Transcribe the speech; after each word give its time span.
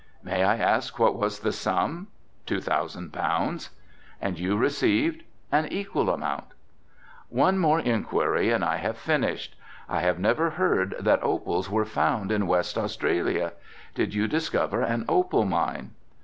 "May 0.23 0.43
I 0.43 0.55
ask 0.57 0.97
what 0.97 1.15
was 1.15 1.41
the 1.41 1.51
sum?" 1.51 2.07
"Two 2.47 2.59
thousand 2.59 3.13
pounds." 3.13 3.69
"And 4.19 4.39
you 4.39 4.57
received?" 4.57 5.21
"An 5.51 5.67
equal 5.67 6.09
amount." 6.09 6.45
"One 7.29 7.59
more 7.59 7.79
inquiry 7.79 8.49
and 8.49 8.65
I 8.65 8.77
have 8.77 8.97
finished. 8.97 9.55
I 9.87 9.99
have 9.99 10.17
never 10.17 10.49
heard 10.57 10.95
that 10.99 11.21
opals 11.21 11.69
were 11.69 11.85
found 11.85 12.31
in 12.31 12.47
West 12.47 12.79
Australia. 12.79 13.53
Did 13.93 14.15
you 14.15 14.27
discover 14.27 14.81
an 14.81 15.05
opal 15.07 15.45
mine?" 15.45 15.91